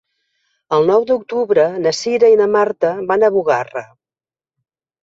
[0.77, 3.89] El nou d'octubre na Cira i na Marta van a Bugarra.